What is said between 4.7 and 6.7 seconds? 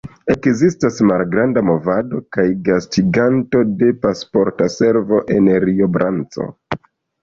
Servo en Rio Branco.